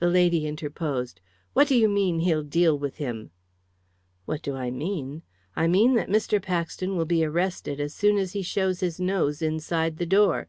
[0.00, 1.20] The lady interposed.
[1.52, 3.30] "What do you mean he'll deal with him?"
[4.24, 5.22] "What do I mean?
[5.54, 6.42] I mean that Mr.
[6.42, 10.48] Paxton will be arrested as soon as he shows his nose inside the door.